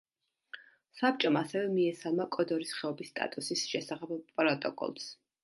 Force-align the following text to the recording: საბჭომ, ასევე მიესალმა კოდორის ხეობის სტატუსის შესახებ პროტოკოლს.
საბჭომ, 0.99 1.37
ასევე 1.41 1.67
მიესალმა 1.73 2.27
კოდორის 2.37 2.73
ხეობის 2.79 3.13
სტატუსის 3.15 3.63
შესახებ 3.75 4.19
პროტოკოლს. 4.43 5.09